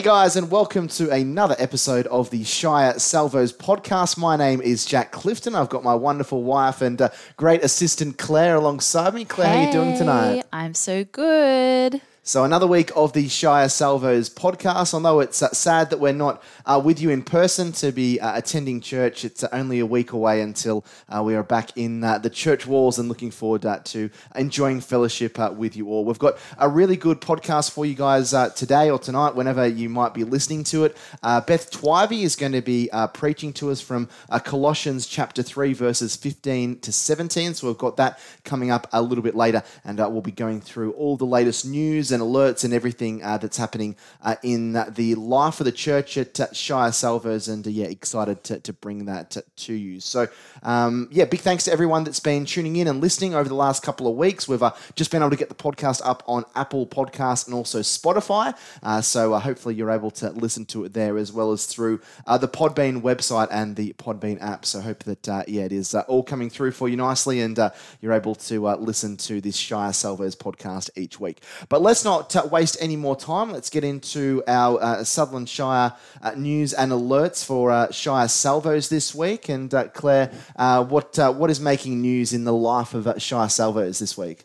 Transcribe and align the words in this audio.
Hey 0.00 0.06
guys, 0.06 0.34
and 0.34 0.50
welcome 0.50 0.88
to 0.88 1.10
another 1.10 1.54
episode 1.58 2.06
of 2.06 2.30
the 2.30 2.42
Shire 2.42 2.98
Salvos 2.98 3.52
podcast. 3.52 4.16
My 4.16 4.34
name 4.34 4.62
is 4.62 4.86
Jack 4.86 5.12
Clifton. 5.12 5.54
I've 5.54 5.68
got 5.68 5.84
my 5.84 5.94
wonderful 5.94 6.42
wife 6.42 6.80
and 6.80 7.02
uh, 7.02 7.10
great 7.36 7.62
assistant 7.62 8.16
Claire 8.16 8.56
alongside 8.56 9.12
me. 9.12 9.26
Claire, 9.26 9.48
how 9.48 9.58
are 9.58 9.66
you 9.66 9.70
doing 9.70 9.98
tonight? 9.98 10.36
Hey, 10.36 10.42
I'm 10.54 10.72
so 10.72 11.04
good. 11.04 12.00
So, 12.30 12.44
another 12.44 12.68
week 12.68 12.92
of 12.94 13.12
the 13.12 13.26
Shire 13.26 13.68
Salvos 13.68 14.30
podcast. 14.30 14.94
Although 14.94 15.18
it's 15.18 15.42
uh, 15.42 15.50
sad 15.50 15.90
that 15.90 15.98
we're 15.98 16.12
not 16.12 16.40
uh, 16.64 16.80
with 16.84 17.00
you 17.00 17.10
in 17.10 17.22
person 17.22 17.72
to 17.72 17.90
be 17.90 18.20
uh, 18.20 18.38
attending 18.38 18.80
church, 18.80 19.24
it's 19.24 19.42
uh, 19.42 19.48
only 19.50 19.80
a 19.80 19.86
week 19.86 20.12
away 20.12 20.40
until 20.40 20.84
uh, 21.08 21.24
we 21.24 21.34
are 21.34 21.42
back 21.42 21.76
in 21.76 22.04
uh, 22.04 22.18
the 22.18 22.30
church 22.30 22.68
walls 22.68 23.00
and 23.00 23.08
looking 23.08 23.32
forward 23.32 23.66
to 23.84 24.10
enjoying 24.36 24.80
fellowship 24.80 25.38
with 25.56 25.74
you 25.74 25.88
all. 25.88 26.04
We've 26.04 26.20
got 26.20 26.38
a 26.56 26.68
really 26.68 26.94
good 26.94 27.20
podcast 27.20 27.72
for 27.72 27.84
you 27.84 27.96
guys 27.96 28.30
today 28.54 28.90
or 28.90 29.00
tonight, 29.00 29.34
whenever 29.34 29.66
you 29.66 29.88
might 29.88 30.14
be 30.14 30.22
listening 30.22 30.62
to 30.64 30.84
it. 30.84 30.96
Beth 31.22 31.72
Twivey 31.72 32.22
is 32.22 32.36
going 32.36 32.52
to 32.52 32.62
be 32.62 32.88
preaching 33.12 33.52
to 33.54 33.72
us 33.72 33.80
from 33.80 34.08
Colossians 34.44 35.08
chapter 35.08 35.42
3, 35.42 35.72
verses 35.72 36.14
15 36.14 36.78
to 36.78 36.92
17. 36.92 37.54
So, 37.54 37.66
we've 37.66 37.76
got 37.76 37.96
that 37.96 38.20
coming 38.44 38.70
up 38.70 38.86
a 38.92 39.02
little 39.02 39.24
bit 39.24 39.34
later, 39.34 39.64
and 39.84 39.98
we'll 39.98 40.20
be 40.20 40.30
going 40.30 40.60
through 40.60 40.92
all 40.92 41.16
the 41.16 41.26
latest 41.26 41.66
news 41.66 42.12
and 42.12 42.19
alerts 42.20 42.64
and 42.64 42.74
everything 42.74 43.22
uh, 43.22 43.38
that's 43.38 43.56
happening 43.56 43.96
uh, 44.22 44.36
in 44.42 44.72
the 44.72 45.14
life 45.14 45.60
of 45.60 45.64
the 45.64 45.72
church 45.72 46.16
at 46.16 46.40
uh, 46.40 46.52
Shire 46.52 46.92
Salvos. 46.92 47.48
And 47.48 47.66
uh, 47.66 47.70
yeah, 47.70 47.86
excited 47.86 48.42
to, 48.44 48.60
to 48.60 48.72
bring 48.72 49.04
that 49.04 49.36
to, 49.56 49.72
you. 49.72 50.00
So, 50.00 50.26
um, 50.64 51.08
yeah, 51.12 51.26
big 51.26 51.40
thanks 51.40 51.64
to 51.64 51.72
everyone 51.72 52.02
that's 52.02 52.18
been 52.18 52.44
tuning 52.44 52.74
in 52.74 52.88
and 52.88 53.00
listening 53.00 53.34
over 53.34 53.48
the 53.48 53.54
last 53.54 53.84
couple 53.84 54.08
of 54.08 54.16
weeks. 54.16 54.48
We've 54.48 54.62
uh, 54.62 54.72
just 54.96 55.12
been 55.12 55.22
able 55.22 55.30
to 55.30 55.36
get 55.36 55.48
the 55.48 55.54
podcast 55.54 56.00
up 56.04 56.24
on 56.26 56.44
Apple 56.56 56.86
Podcasts 56.86 57.46
and 57.46 57.54
also 57.54 57.80
Spotify. 57.80 58.56
Uh, 58.82 59.00
so, 59.00 59.38
hopefully, 59.38 59.76
you're 59.76 59.92
able 59.92 60.10
to 60.12 60.30
listen 60.30 60.64
to 60.66 60.84
it 60.84 60.92
there 60.92 61.16
as 61.16 61.32
well 61.32 61.52
as 61.52 61.66
through 61.66 62.00
the 62.26 62.48
Podbean 62.48 63.02
website 63.02 63.48
and 63.50 63.76
the 63.76 63.92
Podbean 63.92 64.42
app. 64.42 64.66
So, 64.66 64.80
hope 64.80 65.04
that, 65.04 65.48
yeah, 65.48 65.62
it 65.62 65.72
is 65.72 65.94
all 65.94 66.24
coming 66.24 66.50
through 66.50 66.72
for 66.72 66.88
you 66.88 66.96
nicely 66.96 67.40
and 67.40 67.58
you're 68.00 68.12
able 68.12 68.34
to 68.34 68.68
listen 68.76 69.16
to 69.18 69.40
this 69.40 69.56
Shire 69.56 69.92
Salvos 69.92 70.34
podcast 70.34 70.90
each 70.96 71.20
week. 71.20 71.42
But 71.68 71.82
let's 71.82 72.00
let's 72.00 72.04
not 72.10 72.34
uh, 72.34 72.44
waste 72.50 72.76
any 72.80 72.96
more 72.96 73.14
time. 73.14 73.52
Let's 73.52 73.70
get 73.70 73.84
into 73.84 74.42
our 74.48 74.82
uh, 74.82 75.04
Sutherland 75.04 75.48
Shire 75.48 75.92
uh, 76.20 76.32
news 76.32 76.72
and 76.72 76.90
alerts 76.90 77.44
for 77.44 77.70
uh, 77.70 77.92
Shire 77.92 78.26
Salvos 78.26 78.88
this 78.88 79.14
week. 79.14 79.48
And 79.48 79.72
uh, 79.72 79.88
Claire, 79.88 80.32
uh, 80.56 80.84
what 80.84 81.16
what 81.36 81.50
is 81.50 81.60
making 81.60 82.00
news 82.00 82.32
in 82.32 82.42
the 82.44 82.52
life 82.52 82.94
of 82.94 83.22
Shire 83.22 83.48
Salvos 83.48 84.00
this 84.00 84.18
week? 84.18 84.42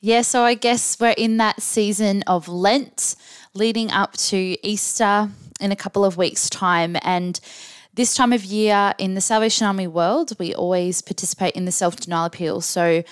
Yeah, 0.00 0.22
so 0.22 0.42
I 0.42 0.54
guess 0.54 0.98
we're 0.98 1.14
in 1.26 1.36
that 1.36 1.60
season 1.60 2.22
of 2.26 2.48
Lent 2.48 3.14
leading 3.54 3.90
up 3.90 4.14
to 4.30 4.56
Easter 4.66 5.28
in 5.60 5.70
a 5.70 5.76
couple 5.76 6.04
of 6.04 6.16
weeks' 6.16 6.48
time. 6.48 6.96
And 7.02 7.38
this 7.94 8.14
time 8.14 8.32
of 8.32 8.42
year 8.42 8.94
in 8.96 9.14
the 9.14 9.20
Salvation 9.20 9.66
Army 9.66 9.86
world, 9.86 10.32
we 10.38 10.54
always 10.54 11.02
participate 11.02 11.54
in 11.54 11.66
the 11.66 11.72
self 11.72 11.96
denial 11.96 12.24
appeal. 12.24 12.62
So 12.62 13.04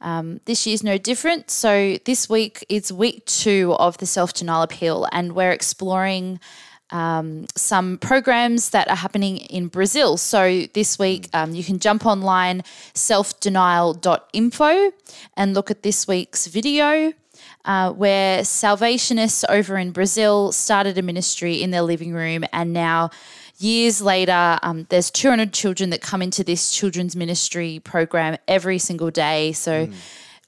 um, 0.00 0.40
this 0.44 0.66
year's 0.66 0.82
no 0.82 0.98
different. 0.98 1.50
So 1.50 1.96
this 2.04 2.28
week 2.28 2.64
is 2.68 2.92
week 2.92 3.24
two 3.26 3.74
of 3.78 3.98
the 3.98 4.06
self 4.06 4.32
denial 4.32 4.62
appeal, 4.62 5.08
and 5.12 5.32
we're 5.32 5.52
exploring 5.52 6.40
um, 6.90 7.46
some 7.56 7.98
programs 7.98 8.70
that 8.70 8.88
are 8.88 8.96
happening 8.96 9.38
in 9.38 9.68
Brazil. 9.68 10.16
So 10.16 10.66
this 10.72 10.98
week, 10.98 11.28
um, 11.32 11.54
you 11.54 11.64
can 11.64 11.78
jump 11.78 12.06
online, 12.06 12.62
selfdenial.info, 12.94 14.92
and 15.36 15.54
look 15.54 15.70
at 15.70 15.82
this 15.82 16.06
week's 16.06 16.46
video. 16.46 17.12
Uh, 17.66 17.92
where 17.92 18.44
Salvationists 18.44 19.44
over 19.48 19.76
in 19.76 19.90
Brazil 19.90 20.52
started 20.52 20.96
a 20.98 21.02
ministry 21.02 21.60
in 21.60 21.72
their 21.72 21.82
living 21.82 22.12
room 22.12 22.44
and 22.52 22.72
now 22.72 23.10
years 23.58 24.02
later, 24.02 24.58
um, 24.62 24.86
there's 24.88 25.10
200 25.10 25.52
children 25.52 25.90
that 25.90 26.00
come 26.00 26.22
into 26.22 26.44
this 26.44 26.70
children's 26.70 27.16
ministry 27.16 27.80
program 27.84 28.36
every 28.48 28.78
single 28.78 29.10
day. 29.10 29.52
So 29.52 29.86
mm. 29.86 29.94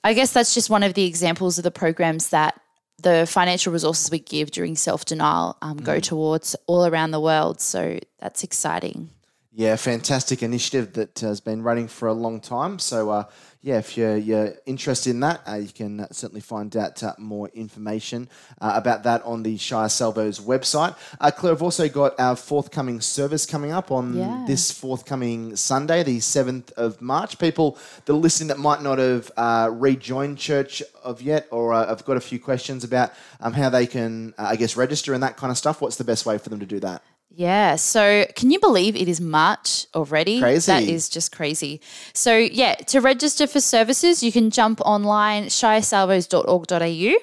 I 0.05 0.15
guess 0.15 0.33
that's 0.33 0.55
just 0.55 0.71
one 0.71 0.83
of 0.83 0.95
the 0.95 1.05
examples 1.05 1.59
of 1.59 1.65
the 1.65 1.71
programs 1.71 2.29
that 2.31 2.61
the 3.03 3.27
financial 3.27 3.73
resources 3.73 4.11
we 4.11 4.19
give 4.19 4.51
during 4.51 4.75
self 4.75 5.05
denial 5.05 5.57
um, 5.63 5.79
mm. 5.79 5.85
go 5.85 6.01
towards 6.01 6.57
all 6.67 6.87
around 6.87 7.13
the 7.13 7.21
world. 7.21 7.61
So 7.61 7.99
that's 8.21 8.43
exciting. 8.45 9.11
Yeah, 9.51 9.77
fantastic 9.77 10.43
initiative 10.43 10.93
that 10.93 11.19
has 11.21 11.41
been 11.41 11.63
running 11.63 11.89
for 11.89 12.07
a 12.07 12.13
long 12.13 12.39
time. 12.39 12.79
So, 12.79 13.09
uh, 13.11 13.25
yeah, 13.63 13.79
if 13.79 13.97
you're, 13.97 14.17
you're 14.17 14.55
interested 14.67 15.11
in 15.11 15.21
that, 15.21 15.41
uh, 15.49 15.55
you 15.55 15.71
can 15.71 16.07
certainly 16.13 16.43
find 16.43 16.77
out 16.77 17.03
uh, 17.03 17.15
more 17.19 17.49
information 17.55 18.29
uh, 18.61 18.73
about 18.77 19.05
that 19.05 19.23
on 19.25 19.43
the 19.43 19.57
Shire 19.57 19.89
Salvos 19.89 20.39
website. 20.39 20.97
Uh, 21.19 21.31
Claire, 21.31 21.55
we've 21.55 21.63
also 21.63 21.89
got 21.89 22.21
our 22.21 22.37
forthcoming 22.37 23.01
service 23.01 23.47
coming 23.47 23.73
up 23.73 23.91
on 23.91 24.15
yeah. 24.15 24.45
this 24.47 24.71
forthcoming 24.71 25.57
Sunday, 25.57 26.03
the 26.03 26.19
7th 26.19 26.71
of 26.73 27.01
March. 27.01 27.39
People 27.39 27.79
that 28.05 28.13
are 28.13 28.17
listening 28.17 28.49
that 28.49 28.59
might 28.59 28.83
not 28.83 28.99
have 28.99 29.31
uh, 29.39 29.71
rejoined 29.73 30.37
church 30.37 30.83
of 31.03 31.23
yet, 31.23 31.49
or 31.51 31.73
uh, 31.73 31.91
I've 31.91 32.05
got 32.05 32.19
a 32.19 32.21
few 32.21 32.39
questions 32.39 32.85
about 32.85 33.13
um, 33.41 33.55
how 33.55 33.71
they 33.71 33.87
can, 33.87 34.35
I 34.37 34.57
guess, 34.57 34.77
register 34.77 35.15
and 35.15 35.23
that 35.23 35.39
kind 35.39 35.51
of 35.51 35.57
stuff. 35.57 35.81
What's 35.81 35.97
the 35.97 36.05
best 36.05 36.27
way 36.27 36.37
for 36.37 36.51
them 36.51 36.61
to 36.61 36.67
do 36.67 36.81
that? 36.81 37.03
Yeah. 37.39 37.77
So, 37.77 38.27
can 38.35 38.51
you 38.51 38.59
believe 38.59 38.97
it 38.97 39.07
is 39.07 39.21
March 39.21 39.87
already? 39.95 40.41
Crazy. 40.41 40.73
That 40.73 40.83
is 40.83 41.09
just 41.09 41.31
crazy. 41.31 41.81
So, 42.13 42.37
yeah, 42.37 42.75
to 42.75 43.01
register 43.01 43.47
for 43.47 43.61
services, 43.61 44.25
you 44.25 44.33
can 44.33 44.51
jump 44.51 44.81
online, 44.81 45.45
shiresalvos.org.au, 45.45 47.15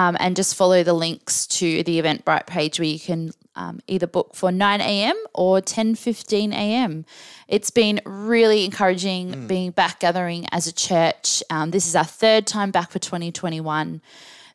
um, 0.00 0.16
and 0.20 0.36
just 0.36 0.54
follow 0.54 0.84
the 0.84 0.92
links 0.92 1.44
to 1.48 1.82
the 1.82 2.00
Eventbrite 2.00 2.46
page 2.46 2.78
where 2.78 2.86
you 2.86 3.00
can 3.00 3.32
um, 3.56 3.80
either 3.88 4.06
book 4.06 4.36
for 4.36 4.52
9 4.52 4.80
a.m. 4.80 5.16
or 5.34 5.60
10:15 5.60 6.52
a.m. 6.52 7.04
It's 7.48 7.70
been 7.70 8.00
really 8.04 8.64
encouraging 8.64 9.32
mm. 9.32 9.48
being 9.48 9.72
back 9.72 9.98
gathering 9.98 10.46
as 10.52 10.68
a 10.68 10.72
church. 10.72 11.42
Um, 11.50 11.72
this 11.72 11.88
is 11.88 11.96
our 11.96 12.04
third 12.04 12.46
time 12.46 12.70
back 12.70 12.92
for 12.92 13.00
2021. 13.00 14.02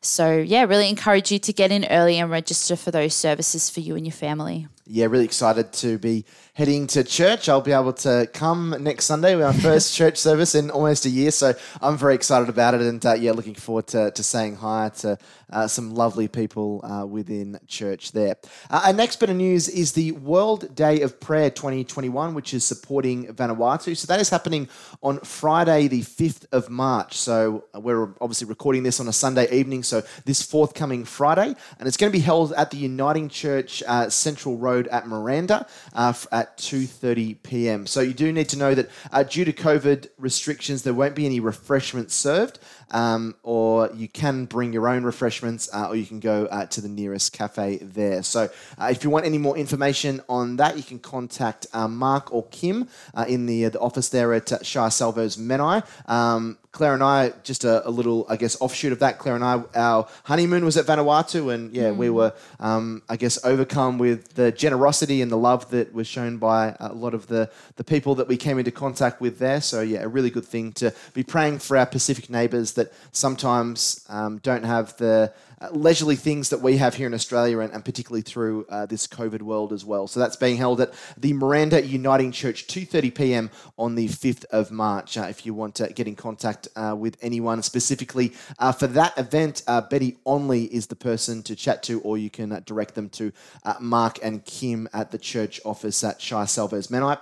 So, 0.00 0.38
yeah, 0.38 0.64
really 0.64 0.88
encourage 0.88 1.30
you 1.30 1.38
to 1.40 1.52
get 1.52 1.70
in 1.70 1.84
early 1.90 2.18
and 2.18 2.30
register 2.30 2.74
for 2.74 2.90
those 2.90 3.14
services 3.14 3.68
for 3.68 3.80
you 3.80 3.96
and 3.96 4.06
your 4.06 4.12
family 4.12 4.66
yeah, 4.86 5.06
really 5.06 5.24
excited 5.24 5.72
to 5.72 5.98
be 5.98 6.26
heading 6.52 6.86
to 6.86 7.02
church. 7.02 7.48
I'll 7.48 7.62
be 7.62 7.72
able 7.72 7.94
to 7.94 8.28
come 8.32 8.76
next 8.80 9.06
Sunday, 9.06 9.34
with 9.34 9.44
our 9.46 9.52
first 9.54 9.94
church 9.96 10.18
service 10.18 10.54
in 10.54 10.70
almost 10.70 11.06
a 11.06 11.10
year. 11.10 11.30
So 11.30 11.54
I'm 11.80 11.96
very 11.96 12.14
excited 12.14 12.50
about 12.50 12.74
it, 12.74 12.82
and 12.82 13.04
uh, 13.04 13.14
yeah, 13.14 13.32
looking 13.32 13.54
forward 13.54 13.86
to, 13.88 14.10
to 14.10 14.22
saying 14.22 14.56
hi 14.56 14.90
to 14.98 15.18
uh, 15.50 15.66
some 15.66 15.94
lovely 15.94 16.28
people 16.28 16.84
uh, 16.84 17.06
within 17.06 17.58
church 17.66 18.12
there. 18.12 18.36
Uh, 18.68 18.82
our 18.86 18.92
next 18.92 19.16
bit 19.20 19.30
of 19.30 19.36
news 19.36 19.68
is 19.68 19.92
the 19.92 20.12
World 20.12 20.74
Day 20.74 21.00
of 21.00 21.18
Prayer 21.18 21.48
2021, 21.48 22.34
which 22.34 22.52
is 22.52 22.64
supporting 22.64 23.26
Vanuatu. 23.28 23.96
So 23.96 24.06
that 24.08 24.20
is 24.20 24.28
happening 24.28 24.68
on 25.02 25.18
Friday, 25.20 25.88
the 25.88 26.02
5th 26.02 26.44
of 26.52 26.68
March. 26.68 27.16
So 27.16 27.64
uh, 27.74 27.80
we're 27.80 28.10
obviously 28.20 28.48
recording 28.48 28.82
this 28.82 29.00
on 29.00 29.08
a 29.08 29.12
Sunday 29.12 29.50
evening. 29.50 29.82
So 29.82 30.02
this 30.26 30.42
forthcoming 30.42 31.04
Friday, 31.04 31.54
and 31.78 31.88
it's 31.88 31.96
going 31.96 32.12
to 32.12 32.16
be 32.16 32.22
held 32.22 32.52
at 32.52 32.70
the 32.70 32.76
Uniting 32.76 33.28
Church 33.28 33.82
uh, 33.86 34.10
Central 34.10 34.58
Road 34.58 34.73
at 34.88 35.06
Miranda 35.06 35.66
uh, 35.92 36.12
at 36.32 36.56
2:30 36.58 37.42
p.m. 37.42 37.86
So 37.86 38.00
you 38.00 38.14
do 38.14 38.32
need 38.32 38.48
to 38.50 38.58
know 38.58 38.74
that 38.74 38.90
uh, 39.12 39.22
due 39.22 39.44
to 39.44 39.52
COVID 39.52 40.08
restrictions, 40.18 40.82
there 40.82 40.94
won't 40.94 41.14
be 41.14 41.26
any 41.26 41.40
refreshments 41.40 42.14
served 42.14 42.58
um, 42.94 43.34
or 43.42 43.90
you 43.92 44.08
can 44.08 44.44
bring 44.44 44.72
your 44.72 44.88
own 44.88 45.02
refreshments, 45.02 45.68
uh, 45.74 45.88
or 45.88 45.96
you 45.96 46.06
can 46.06 46.20
go 46.20 46.46
uh, 46.46 46.64
to 46.66 46.80
the 46.80 46.88
nearest 46.88 47.32
cafe 47.32 47.78
there. 47.82 48.22
So, 48.22 48.48
uh, 48.78 48.88
if 48.90 49.02
you 49.02 49.10
want 49.10 49.26
any 49.26 49.36
more 49.36 49.56
information 49.58 50.22
on 50.28 50.56
that, 50.56 50.76
you 50.76 50.84
can 50.84 51.00
contact 51.00 51.66
uh, 51.72 51.88
Mark 51.88 52.32
or 52.32 52.44
Kim 52.46 52.88
uh, 53.14 53.24
in 53.28 53.46
the, 53.46 53.66
uh, 53.66 53.70
the 53.70 53.80
office 53.80 54.08
there 54.08 54.32
at 54.32 54.64
Shire 54.64 54.90
Salvos 54.90 55.36
Menai. 55.36 55.84
Um, 56.08 56.56
Claire 56.74 56.94
and 56.94 57.04
I, 57.04 57.32
just 57.44 57.62
a, 57.62 57.86
a, 57.88 57.90
little, 57.90 58.26
I 58.28 58.34
guess, 58.34 58.60
offshoot 58.60 58.90
of 58.90 58.98
that. 58.98 59.20
Claire 59.20 59.36
and 59.36 59.44
I, 59.44 59.62
our 59.76 60.08
honeymoon 60.24 60.64
was 60.64 60.76
at 60.76 60.86
Vanuatu, 60.86 61.54
and 61.54 61.72
yeah, 61.72 61.90
mm. 61.90 61.96
we 61.96 62.10
were, 62.10 62.34
um, 62.58 63.02
I 63.08 63.16
guess, 63.16 63.42
overcome 63.44 63.96
with 63.96 64.34
the 64.34 64.50
generosity 64.50 65.22
and 65.22 65.30
the 65.30 65.36
love 65.36 65.70
that 65.70 65.94
was 65.94 66.08
shown 66.08 66.38
by 66.38 66.74
a 66.80 66.92
lot 66.92 67.14
of 67.14 67.28
the 67.28 67.48
the 67.76 67.84
people 67.84 68.16
that 68.16 68.26
we 68.26 68.36
came 68.36 68.58
into 68.58 68.72
contact 68.72 69.20
with 69.20 69.38
there. 69.38 69.60
So 69.60 69.82
yeah, 69.82 70.02
a 70.02 70.08
really 70.08 70.30
good 70.30 70.44
thing 70.44 70.72
to 70.72 70.92
be 71.12 71.22
praying 71.22 71.60
for 71.60 71.76
our 71.76 71.86
Pacific 71.86 72.28
neighbours 72.28 72.72
that 72.72 72.83
sometimes 73.12 74.04
um, 74.08 74.38
don't 74.38 74.64
have 74.64 74.96
the 74.96 75.32
leisurely 75.72 76.16
things 76.16 76.50
that 76.50 76.60
we 76.60 76.76
have 76.76 76.94
here 76.94 77.06
in 77.06 77.14
Australia, 77.14 77.60
and, 77.60 77.72
and 77.72 77.84
particularly 77.84 78.22
through 78.22 78.66
uh, 78.68 78.86
this 78.86 79.06
COVID 79.06 79.42
world 79.42 79.72
as 79.72 79.84
well. 79.84 80.06
So 80.06 80.20
that's 80.20 80.36
being 80.36 80.56
held 80.56 80.80
at 80.80 80.92
the 81.16 81.32
Miranda 81.32 81.84
Uniting 81.84 82.32
Church, 82.32 82.66
2:30 82.66 83.14
p.m. 83.14 83.50
on 83.78 83.94
the 83.94 84.08
5th 84.08 84.44
of 84.46 84.70
March. 84.70 85.16
Uh, 85.16 85.22
if 85.22 85.46
you 85.46 85.54
want 85.54 85.74
to 85.76 85.92
get 85.92 86.06
in 86.06 86.16
contact 86.16 86.68
uh, 86.76 86.94
with 86.98 87.16
anyone 87.22 87.62
specifically 87.62 88.32
uh, 88.58 88.72
for 88.72 88.86
that 88.86 89.16
event, 89.18 89.62
uh, 89.66 89.80
Betty 89.80 90.18
Onley 90.26 90.68
is 90.68 90.86
the 90.86 90.96
person 90.96 91.42
to 91.44 91.56
chat 91.56 91.82
to, 91.84 92.00
or 92.00 92.18
you 92.18 92.30
can 92.30 92.62
direct 92.66 92.94
them 92.94 93.08
to 93.10 93.32
Mark 93.80 94.18
and 94.22 94.44
Kim 94.44 94.88
at 94.92 95.10
the 95.10 95.18
church 95.18 95.60
office 95.64 96.02
at 96.04 96.20
Shire 96.20 96.46
Salvos 96.46 96.88
Menai. 96.88 97.18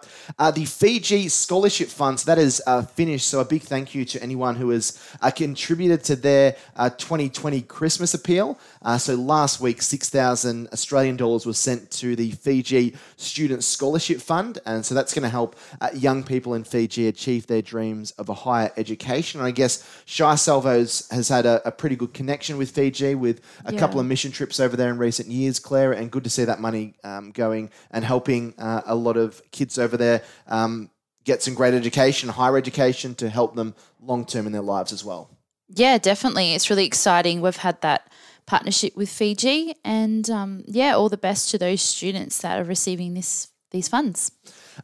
the 0.54 0.64
Fiji 0.64 1.28
Scholarship 1.28 1.88
Fund, 1.88 2.20
so 2.20 2.26
that 2.26 2.38
is 2.38 2.62
finished. 2.94 3.28
So 3.28 3.40
a 3.40 3.44
big 3.44 3.62
thank 3.62 3.94
you 3.94 4.04
to 4.06 4.22
anyone 4.22 4.56
who 4.56 4.70
has 4.70 4.98
contributed 5.36 6.04
to 6.04 6.16
their 6.16 6.52
2020 6.76 7.62
Christmas 7.62 8.14
appeal 8.14 8.31
Uh, 8.40 8.98
so 8.98 9.14
last 9.14 9.60
week, 9.60 9.82
6,000 9.82 10.68
Australian 10.72 11.16
dollars 11.16 11.44
was 11.46 11.58
sent 11.58 11.90
to 11.92 12.16
the 12.16 12.30
Fiji 12.32 12.94
Student 13.16 13.64
Scholarship 13.64 14.20
Fund. 14.20 14.58
And 14.66 14.84
so 14.84 14.94
that's 14.94 15.12
going 15.14 15.22
to 15.24 15.28
help 15.28 15.56
uh, 15.80 15.90
young 15.94 16.22
people 16.24 16.54
in 16.54 16.64
Fiji 16.64 17.08
achieve 17.08 17.46
their 17.46 17.62
dreams 17.62 18.12
of 18.12 18.28
a 18.28 18.34
higher 18.34 18.72
education. 18.76 19.40
And 19.40 19.46
I 19.46 19.50
guess 19.50 19.86
Shire 20.06 20.36
Salvos 20.36 21.08
has 21.10 21.28
had 21.28 21.46
a, 21.46 21.66
a 21.66 21.70
pretty 21.70 21.96
good 21.96 22.14
connection 22.14 22.56
with 22.56 22.70
Fiji 22.70 23.14
with 23.14 23.40
a 23.64 23.72
Yeah. 23.72 23.78
couple 23.78 24.00
of 24.00 24.06
mission 24.06 24.30
trips 24.32 24.60
over 24.60 24.76
there 24.76 24.90
in 24.90 24.98
recent 24.98 25.28
years, 25.28 25.58
Claire, 25.58 25.92
and 25.92 26.10
good 26.10 26.24
to 26.24 26.30
see 26.30 26.44
that 26.44 26.60
money 26.60 26.94
um, 27.04 27.30
going 27.32 27.70
and 27.90 28.04
helping 28.04 28.54
uh, 28.58 28.82
a 28.86 28.94
lot 28.94 29.16
of 29.16 29.42
kids 29.50 29.78
over 29.78 29.96
there 29.96 30.22
um, 30.48 30.90
get 31.24 31.42
some 31.42 31.54
great 31.54 31.74
education, 31.74 32.28
higher 32.28 32.56
education 32.56 33.14
to 33.16 33.28
help 33.28 33.54
them 33.54 33.74
long 34.00 34.24
term 34.24 34.46
in 34.46 34.52
their 34.52 34.62
lives 34.62 34.92
as 34.92 35.04
well. 35.04 35.30
Yeah, 35.74 35.98
definitely. 35.98 36.54
It's 36.54 36.68
really 36.68 36.84
exciting. 36.84 37.40
We've 37.40 37.56
had 37.56 37.80
that 37.80 38.12
partnership 38.46 38.96
with 38.96 39.08
Fiji, 39.08 39.74
and 39.84 40.28
um, 40.28 40.64
yeah, 40.66 40.94
all 40.94 41.08
the 41.08 41.16
best 41.16 41.50
to 41.50 41.58
those 41.58 41.80
students 41.80 42.38
that 42.42 42.58
are 42.58 42.64
receiving 42.64 43.14
this 43.14 43.48
these 43.70 43.88
funds. 43.88 44.32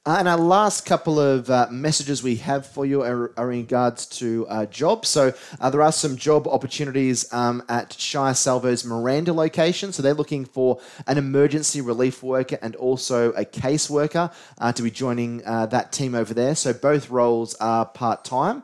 Uh, 0.05 0.16
and 0.19 0.28
our 0.28 0.38
last 0.38 0.87
couple 0.87 1.19
of 1.19 1.49
uh, 1.50 1.66
messages 1.70 2.22
we 2.22 2.37
have 2.37 2.66
for 2.66 2.84
you 2.84 3.02
are, 3.02 3.32
are 3.37 3.50
in 3.52 3.60
regards 3.60 4.06
to 4.06 4.46
uh, 4.49 4.66
jobs. 4.66 5.08
So 5.08 5.32
uh, 5.60 5.70
there 5.70 5.82
are 5.82 5.93
some 5.93 6.16
job 6.16 6.46
opportunities 6.46 7.32
um, 7.32 7.62
at 7.69 7.93
Shire 7.94 8.34
Salvo's 8.34 8.84
Miranda 8.84 9.32
location. 9.32 9.93
So 9.93 10.02
they're 10.02 10.14
looking 10.14 10.44
for 10.44 10.81
an 11.06 11.19
emergency 11.19 11.81
relief 11.81 12.22
worker 12.22 12.58
and 12.60 12.76
also 12.76 13.32
a 13.32 13.44
caseworker 13.44 14.32
uh, 14.58 14.72
to 14.72 14.82
be 14.82 14.90
joining 14.90 15.44
uh, 15.44 15.66
that 15.66 15.93
team 15.93 16.14
over 16.14 16.34
there. 16.34 16.55
So 16.55 16.72
both 16.72 17.10
roles 17.10 17.55
are 17.56 17.87
part 17.87 18.25
time. 18.25 18.62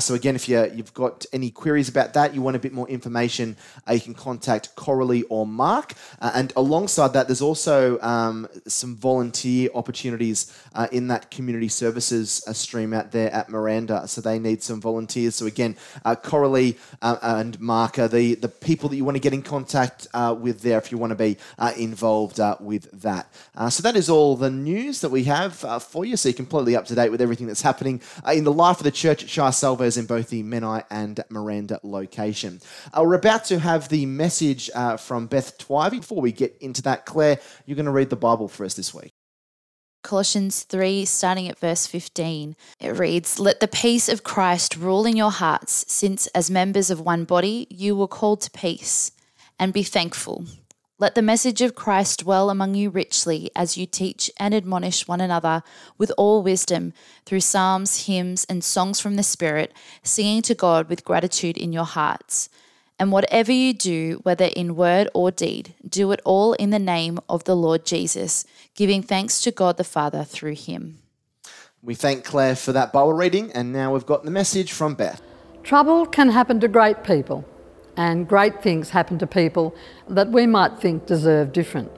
So 0.00 0.14
again, 0.14 0.34
if 0.34 0.48
you, 0.48 0.70
you've 0.74 0.94
got 0.94 1.26
any 1.32 1.50
queries 1.50 1.88
about 1.88 2.14
that, 2.14 2.34
you 2.34 2.42
want 2.42 2.56
a 2.56 2.58
bit 2.58 2.72
more 2.72 2.88
information, 2.88 3.56
you 3.90 4.00
can 4.00 4.14
contact 4.14 4.74
Coralie 4.74 5.22
or 5.24 5.46
Mark. 5.46 5.94
And 6.20 6.52
alongside 6.56 7.12
that, 7.12 7.28
there's 7.28 7.42
also 7.42 8.00
um, 8.00 8.48
some 8.66 8.96
volunteer 8.96 9.70
opportunities 9.74 10.35
uh, 10.74 10.88
in 10.92 11.08
that 11.08 11.30
community 11.30 11.68
services 11.68 12.42
uh, 12.46 12.52
stream 12.52 12.92
out 12.92 13.12
there 13.12 13.32
at 13.32 13.48
Miranda. 13.48 14.06
So 14.06 14.20
they 14.20 14.38
need 14.38 14.62
some 14.62 14.80
volunteers. 14.80 15.34
So 15.34 15.46
again, 15.46 15.76
uh, 16.04 16.14
Coralie 16.14 16.76
uh, 17.02 17.16
and 17.22 17.58
Mark 17.60 17.98
are 17.98 18.08
the, 18.08 18.34
the 18.34 18.48
people 18.48 18.88
that 18.88 18.96
you 18.96 19.04
want 19.04 19.16
to 19.16 19.20
get 19.20 19.32
in 19.32 19.42
contact 19.42 20.06
uh, 20.12 20.34
with 20.38 20.60
there 20.62 20.78
if 20.78 20.92
you 20.92 20.98
want 20.98 21.10
to 21.10 21.16
be 21.16 21.36
involved 21.76 22.40
with 22.60 22.84
that. 23.02 23.24
So 23.70 23.82
that 23.82 23.96
is 23.96 24.08
all 24.10 24.36
the 24.36 24.50
news 24.50 25.00
that 25.00 25.10
we 25.10 25.24
have 25.24 25.54
for 25.82 26.04
you. 26.04 26.16
So 26.16 26.28
you're 26.28 26.36
completely 26.36 26.76
up 26.76 26.86
to 26.86 26.94
date 26.94 27.10
with 27.10 27.20
everything 27.20 27.46
that's 27.46 27.62
happening 27.62 28.00
in 28.32 28.44
the 28.44 28.52
life 28.52 28.78
of 28.78 28.84
the 28.84 28.90
church 28.90 29.22
at 29.22 29.30
Shire 29.30 29.52
Salvos 29.52 29.96
in 29.96 30.06
both 30.06 30.28
the 30.28 30.42
Menai 30.42 30.84
and 30.90 31.22
Miranda 31.30 31.80
location. 31.82 32.60
We're 32.96 33.14
about 33.14 33.44
to 33.46 33.58
have 33.58 33.88
the 33.88 34.06
message 34.06 34.70
from 34.98 35.26
Beth 35.26 35.58
Twivey. 35.58 36.00
Before 36.00 36.20
we 36.20 36.32
get 36.32 36.56
into 36.60 36.82
that, 36.82 37.06
Claire, 37.06 37.38
you're 37.64 37.76
going 37.76 37.86
to 37.86 37.92
read 37.92 38.10
the 38.10 38.16
Bible 38.16 38.48
for 38.48 38.64
us 38.64 38.74
this 38.74 38.92
week. 38.92 39.15
Colossians 40.06 40.62
3, 40.62 41.04
starting 41.04 41.48
at 41.48 41.58
verse 41.58 41.88
15. 41.88 42.54
It 42.78 42.96
reads 42.96 43.40
Let 43.40 43.58
the 43.58 43.66
peace 43.66 44.08
of 44.08 44.22
Christ 44.22 44.76
rule 44.76 45.04
in 45.04 45.16
your 45.16 45.32
hearts, 45.32 45.84
since 45.88 46.28
as 46.28 46.48
members 46.48 46.90
of 46.90 47.00
one 47.00 47.24
body 47.24 47.66
you 47.70 47.96
were 47.96 48.06
called 48.06 48.40
to 48.42 48.50
peace, 48.52 49.10
and 49.58 49.72
be 49.72 49.82
thankful. 49.82 50.44
Let 51.00 51.16
the 51.16 51.22
message 51.22 51.60
of 51.60 51.74
Christ 51.74 52.20
dwell 52.20 52.50
among 52.50 52.76
you 52.76 52.88
richly 52.88 53.50
as 53.56 53.76
you 53.76 53.84
teach 53.84 54.30
and 54.38 54.54
admonish 54.54 55.08
one 55.08 55.20
another 55.20 55.64
with 55.98 56.12
all 56.16 56.40
wisdom 56.40 56.92
through 57.24 57.40
psalms, 57.40 58.06
hymns, 58.06 58.46
and 58.48 58.62
songs 58.62 59.00
from 59.00 59.16
the 59.16 59.24
Spirit, 59.24 59.74
singing 60.04 60.40
to 60.42 60.54
God 60.54 60.88
with 60.88 61.04
gratitude 61.04 61.58
in 61.58 61.72
your 61.72 61.84
hearts. 61.84 62.48
And 62.98 63.12
whatever 63.12 63.52
you 63.52 63.74
do, 63.74 64.20
whether 64.22 64.46
in 64.46 64.74
word 64.74 65.10
or 65.12 65.30
deed, 65.30 65.74
do 65.86 66.12
it 66.12 66.20
all 66.24 66.54
in 66.54 66.70
the 66.70 66.78
name 66.78 67.18
of 67.28 67.44
the 67.44 67.54
Lord 67.54 67.84
Jesus, 67.84 68.46
giving 68.74 69.02
thanks 69.02 69.40
to 69.42 69.50
God 69.50 69.76
the 69.76 69.84
Father 69.84 70.24
through 70.24 70.54
him. 70.54 70.98
We 71.82 71.94
thank 71.94 72.24
Claire 72.24 72.56
for 72.56 72.72
that 72.72 72.94
Bible 72.94 73.12
reading, 73.12 73.52
and 73.52 73.70
now 73.70 73.92
we've 73.92 74.06
got 74.06 74.24
the 74.24 74.30
message 74.30 74.72
from 74.72 74.94
Beth. 74.94 75.20
Trouble 75.62 76.06
can 76.06 76.30
happen 76.30 76.58
to 76.60 76.68
great 76.68 77.04
people, 77.04 77.44
and 77.98 78.26
great 78.26 78.62
things 78.62 78.90
happen 78.90 79.18
to 79.18 79.26
people 79.26 79.74
that 80.08 80.30
we 80.30 80.46
might 80.46 80.78
think 80.78 81.06
deserve 81.06 81.52
different. 81.52 81.92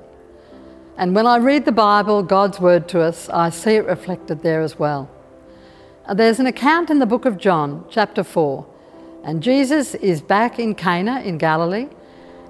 And 0.96 1.14
when 1.14 1.28
I 1.28 1.36
read 1.36 1.64
the 1.64 1.72
Bible, 1.72 2.24
God's 2.24 2.58
word 2.58 2.88
to 2.88 3.02
us, 3.02 3.28
I 3.28 3.50
see 3.50 3.76
it 3.76 3.86
reflected 3.86 4.42
there 4.42 4.62
as 4.62 4.80
well. 4.80 5.08
There's 6.12 6.40
an 6.40 6.46
account 6.46 6.90
in 6.90 6.98
the 6.98 7.06
book 7.06 7.24
of 7.24 7.38
John, 7.38 7.84
chapter 7.88 8.24
4, 8.24 8.66
and 9.28 9.42
Jesus 9.42 9.94
is 9.94 10.20
back 10.20 10.58
in 10.58 10.74
Cana 10.74 11.20
in 11.20 11.38
Galilee, 11.38 11.88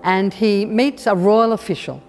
and 0.03 0.33
he 0.33 0.65
meets 0.65 1.07
a 1.07 1.15
royal 1.15 1.53
official. 1.53 2.03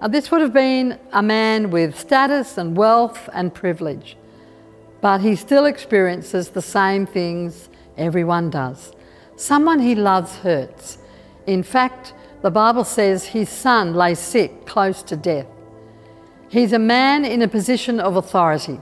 Uh, 0.00 0.08
this 0.08 0.30
would 0.30 0.40
have 0.40 0.52
been 0.52 0.98
a 1.12 1.22
man 1.22 1.70
with 1.70 1.98
status 1.98 2.58
and 2.58 2.76
wealth 2.76 3.28
and 3.32 3.54
privilege 3.54 4.16
but 5.00 5.20
he 5.20 5.36
still 5.36 5.66
experiences 5.66 6.50
the 6.50 6.60
same 6.62 7.06
things 7.06 7.68
everyone 7.96 8.50
does. 8.50 8.92
Someone 9.36 9.78
he 9.78 9.94
loves 9.94 10.36
hurts. 10.38 10.98
In 11.46 11.62
fact, 11.62 12.14
the 12.42 12.50
Bible 12.50 12.84
says 12.84 13.26
his 13.26 13.48
son 13.48 13.94
lay 13.94 14.14
sick, 14.14 14.66
close 14.66 15.02
to 15.04 15.16
death. 15.16 15.46
He's 16.48 16.72
a 16.72 16.78
man 16.78 17.24
in 17.24 17.42
a 17.42 17.48
position 17.48 18.00
of 18.00 18.16
authority, 18.16 18.80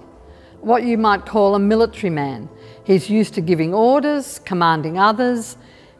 what 0.64 0.84
you 0.84 0.96
might 0.96 1.26
call 1.26 1.54
a 1.54 1.58
military 1.58 2.10
man. 2.10 2.48
He's 2.84 3.10
used 3.10 3.34
to 3.34 3.40
giving 3.40 3.74
orders, 3.74 4.38
commanding 4.40 4.98
others, 4.98 5.56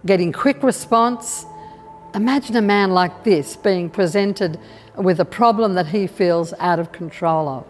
getting 0.06 0.32
quick 0.32 0.62
response. 0.62 1.44
Imagine 2.14 2.56
a 2.56 2.62
man 2.62 2.90
like 2.90 3.24
this 3.24 3.56
being 3.56 3.90
presented 3.90 4.58
with 4.96 5.20
a 5.20 5.24
problem 5.24 5.74
that 5.74 5.88
he 5.88 6.06
feels 6.06 6.54
out 6.58 6.78
of 6.78 6.92
control 6.92 7.48
of. 7.48 7.66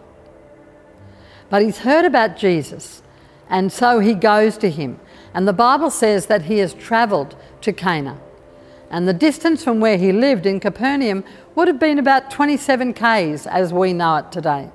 But 1.49 1.61
he's 1.61 1.79
heard 1.79 2.05
about 2.05 2.37
Jesus, 2.37 3.01
and 3.49 3.71
so 3.71 3.99
he 3.99 4.13
goes 4.13 4.57
to 4.59 4.69
him. 4.69 4.99
And 5.33 5.47
the 5.47 5.53
Bible 5.53 5.89
says 5.89 6.27
that 6.27 6.43
he 6.43 6.59
has 6.59 6.73
travelled 6.73 7.35
to 7.61 7.73
Cana. 7.73 8.17
And 8.89 9.07
the 9.07 9.13
distance 9.13 9.63
from 9.63 9.79
where 9.79 9.97
he 9.97 10.11
lived 10.11 10.45
in 10.45 10.59
Capernaum 10.59 11.23
would 11.55 11.67
have 11.67 11.79
been 11.79 11.99
about 11.99 12.31
27 12.31 12.93
k's 12.93 13.47
as 13.47 13.73
we 13.73 13.93
know 13.93 14.17
it 14.17 14.31
today, 14.31 14.69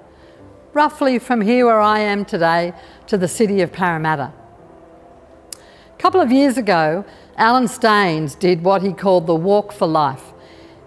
roughly 0.72 1.18
from 1.18 1.40
here 1.40 1.66
where 1.66 1.80
I 1.80 2.00
am 2.00 2.24
today 2.24 2.72
to 3.08 3.18
the 3.18 3.28
city 3.28 3.60
of 3.60 3.72
Parramatta. 3.72 4.32
A 5.54 5.98
couple 5.98 6.20
of 6.20 6.30
years 6.30 6.56
ago, 6.56 7.04
Alan 7.36 7.68
Staines 7.68 8.34
did 8.34 8.62
what 8.62 8.82
he 8.82 8.92
called 8.92 9.26
the 9.26 9.34
Walk 9.34 9.72
for 9.72 9.86
Life. 9.86 10.32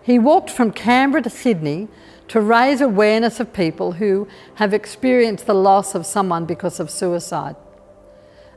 He 0.02 0.20
walked 0.20 0.50
from 0.50 0.72
Canberra 0.72 1.24
to 1.24 1.30
Sydney 1.30 1.88
to 2.30 2.40
raise 2.40 2.82
awareness 2.82 3.40
of 3.40 3.54
people 3.54 3.94
who 3.94 4.28
have 4.56 4.74
experienced 4.74 5.46
the 5.46 5.54
loss 5.54 5.96
of 5.96 6.06
someone 6.06 6.46
because 6.46 6.80
of 6.80 6.90
suicide. 6.90 7.56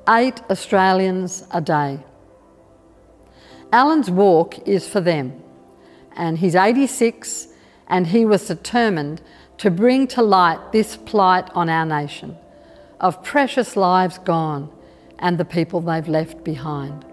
Eight 0.08 0.40
Australians 0.48 1.44
a 1.50 1.60
day. 1.60 2.00
Alan's 3.72 4.10
walk 4.10 4.66
is 4.66 4.88
for 4.88 5.00
them, 5.00 5.42
and 6.12 6.38
he's 6.38 6.54
86 6.54 7.48
and 7.88 8.08
he 8.08 8.24
was 8.24 8.46
determined 8.46 9.20
to 9.58 9.70
bring 9.70 10.06
to 10.08 10.22
light 10.22 10.72
this 10.72 10.96
plight 10.96 11.48
on 11.54 11.68
our 11.68 11.86
nation 11.86 12.36
of 13.00 13.22
precious 13.22 13.76
lives 13.76 14.18
gone 14.18 14.70
and 15.18 15.38
the 15.38 15.44
people 15.44 15.80
they've 15.80 16.08
left 16.08 16.44
behind. 16.44 17.04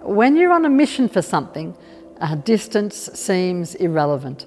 When 0.00 0.36
you're 0.36 0.52
on 0.52 0.64
a 0.64 0.70
mission 0.70 1.08
for 1.08 1.22
something, 1.22 1.76
a 2.20 2.36
distance 2.36 3.10
seems 3.14 3.74
irrelevant, 3.74 4.46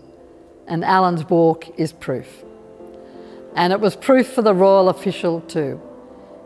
and 0.68 0.84
Alan's 0.84 1.30
walk 1.30 1.80
is 1.80 1.92
proof. 1.94 2.44
And 3.56 3.72
it 3.72 3.80
was 3.80 3.96
proof 3.96 4.28
for 4.28 4.42
the 4.42 4.54
royal 4.54 4.90
official 4.90 5.42
too. 5.42 5.82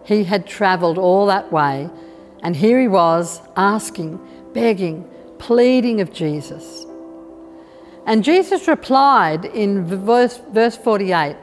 He 0.06 0.24
had 0.24 0.48
travelled 0.48 0.98
all 0.98 1.26
that 1.28 1.52
way, 1.52 1.90
and 2.44 2.56
here 2.56 2.80
he 2.80 2.88
was 2.88 3.42
asking, 3.56 4.20
begging, 4.54 5.10
pleading 5.38 6.02
of 6.02 6.14
Jesus. 6.14 6.86
And 8.06 8.24
Jesus 8.24 8.68
replied 8.68 9.46
in 9.46 9.86
verse, 9.86 10.40
verse 10.52 10.76
48 10.78 11.36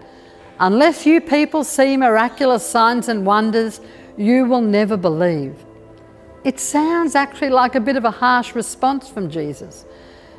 Unless 0.58 1.04
you 1.04 1.20
people 1.20 1.64
see 1.64 1.96
miraculous 1.96 2.66
signs 2.66 3.08
and 3.08 3.26
wonders, 3.26 3.80
you 4.16 4.46
will 4.46 4.62
never 4.62 4.96
believe. 4.96 5.54
It 6.44 6.58
sounds 6.58 7.14
actually 7.14 7.50
like 7.50 7.74
a 7.74 7.80
bit 7.80 7.96
of 7.96 8.04
a 8.04 8.10
harsh 8.10 8.54
response 8.54 9.08
from 9.08 9.28
Jesus. 9.28 9.84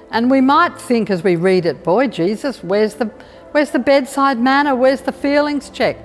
And 0.10 0.32
we 0.32 0.42
might 0.42 0.80
think 0.80 1.10
as 1.10 1.24
we 1.24 1.36
read 1.36 1.66
it, 1.66 1.84
boy, 1.84 2.08
Jesus, 2.08 2.64
where's 2.64 2.96
the, 2.96 3.06
where's 3.52 3.72
the 3.72 3.80
bedside 3.80 4.40
manner? 4.40 4.74
Where's 4.76 5.02
the 5.02 5.12
feelings 5.12 5.70
check? 5.70 5.98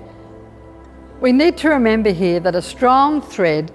We 1.21 1.31
need 1.31 1.57
to 1.59 1.71
remember 1.71 2.11
here 2.11 2.41
that 2.41 2.57
a 2.57 2.63
strong 2.63 3.23
thread 3.23 3.71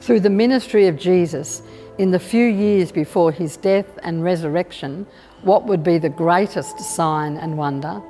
through 0.00 0.20
the 0.20 0.30
ministry 0.30 0.86
of 0.86 0.96
Jesus 0.96 1.62
in 1.98 2.12
the 2.12 2.18
few 2.18 2.46
years 2.46 2.92
before 2.92 3.32
his 3.32 3.56
death 3.56 3.98
and 4.04 4.22
resurrection, 4.22 5.06
what 5.42 5.66
would 5.66 5.82
be 5.82 5.98
the 5.98 6.08
greatest 6.08 6.78
sign 6.78 7.36
and 7.36 7.56
wonder, 7.56 8.00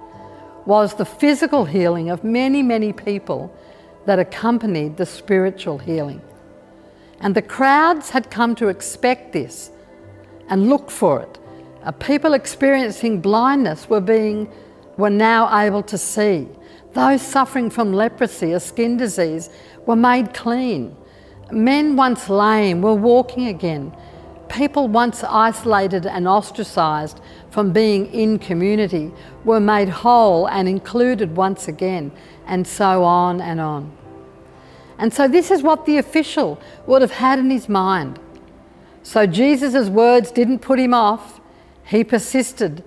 was 0.67 0.95
the 0.95 1.05
physical 1.05 1.65
healing 1.65 2.11
of 2.11 2.23
many, 2.25 2.63
many 2.63 2.93
people 2.93 3.53
that 4.07 4.19
accompanied 4.19 4.97
the 4.97 5.07
spiritual 5.07 5.79
healing. 5.79 6.21
And 7.21 7.35
the 7.35 7.43
crowds 7.43 8.11
had 8.11 8.31
come 8.31 8.55
to 8.57 8.69
expect 8.69 9.33
this. 9.33 9.71
and 10.49 10.69
look 10.69 10.91
for 10.91 11.23
it. 11.23 11.39
Uh, 11.83 11.93
people 11.93 12.35
experiencing 12.35 13.21
blindness 13.21 13.89
were, 13.89 14.01
being, 14.01 14.51
were 14.99 15.11
now 15.11 15.49
able 15.61 15.83
to 15.83 15.97
see. 15.97 16.47
Those 16.93 17.23
suffering 17.23 17.71
from 17.71 17.93
leprosy, 17.93 18.53
a 18.53 18.61
skin 18.61 18.99
disease, 18.99 19.49
were 19.87 19.97
made 19.97 20.35
clean. 20.35 20.95
Men 21.51 21.97
once 21.97 22.29
lame 22.29 22.83
were 22.83 22.95
walking 22.95 23.49
again. 23.49 23.97
People 24.53 24.87
once 24.87 25.25
isolated 25.25 26.05
and 26.05 26.29
ostracised 26.29 27.23
from 27.51 27.73
being 27.73 28.13
in 28.13 28.39
community 28.39 29.11
were 29.47 29.61
made 29.61 29.89
whole 29.89 30.47
and 30.47 30.69
included 30.69 31.35
once 31.35 31.69
again, 31.69 32.13
and 32.47 32.67
so 32.67 33.03
on 33.03 33.41
and 33.41 33.59
on. 33.59 33.91
And 34.99 35.11
so, 35.11 35.27
this 35.27 35.51
is 35.51 35.63
what 35.63 35.87
the 35.87 35.97
official 35.97 36.61
would 36.87 37.01
have 37.01 37.13
had 37.13 37.39
in 37.39 37.51
his 37.51 37.67
mind. 37.67 38.21
So, 39.03 39.27
Jesus' 39.27 39.89
words 39.89 40.31
didn't 40.31 40.59
put 40.59 40.79
him 40.79 40.93
off. 40.93 41.41
He 41.87 42.05
persisted. 42.05 42.85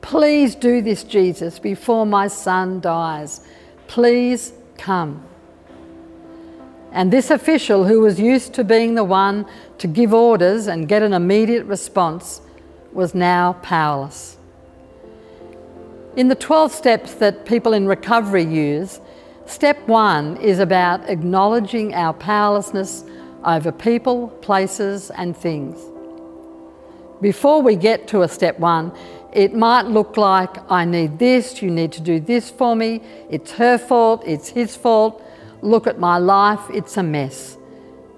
Please 0.00 0.54
do 0.54 0.80
this, 0.80 1.04
Jesus, 1.04 1.58
before 1.58 2.06
my 2.06 2.26
son 2.26 2.80
dies. 2.80 3.46
Please 3.86 4.54
come. 4.78 5.22
And 6.92 7.10
this 7.10 7.30
official, 7.30 7.84
who 7.86 8.00
was 8.00 8.20
used 8.20 8.52
to 8.54 8.64
being 8.64 8.94
the 8.94 9.04
one 9.04 9.46
to 9.78 9.86
give 9.86 10.12
orders 10.12 10.66
and 10.66 10.86
get 10.86 11.02
an 11.02 11.14
immediate 11.14 11.64
response, 11.64 12.42
was 12.92 13.14
now 13.14 13.54
powerless. 13.62 14.36
In 16.14 16.28
the 16.28 16.34
12 16.34 16.72
steps 16.72 17.14
that 17.14 17.46
people 17.46 17.72
in 17.72 17.86
recovery 17.86 18.44
use, 18.44 19.00
step 19.46 19.88
one 19.88 20.36
is 20.36 20.58
about 20.58 21.08
acknowledging 21.08 21.94
our 21.94 22.12
powerlessness 22.12 23.04
over 23.42 23.72
people, 23.72 24.28
places, 24.28 25.10
and 25.10 25.34
things. 25.34 25.80
Before 27.22 27.62
we 27.62 27.76
get 27.76 28.06
to 28.08 28.22
a 28.22 28.28
step 28.28 28.58
one, 28.58 28.92
it 29.32 29.54
might 29.54 29.86
look 29.86 30.18
like 30.18 30.70
I 30.70 30.84
need 30.84 31.18
this, 31.18 31.62
you 31.62 31.70
need 31.70 31.92
to 31.92 32.02
do 32.02 32.20
this 32.20 32.50
for 32.50 32.76
me, 32.76 33.00
it's 33.30 33.52
her 33.52 33.78
fault, 33.78 34.22
it's 34.26 34.48
his 34.48 34.76
fault, 34.76 35.22
look 35.62 35.86
at 35.86 35.98
my 35.98 36.18
life, 36.18 36.60
it's 36.70 36.96
a 36.96 37.02
mess. 37.02 37.56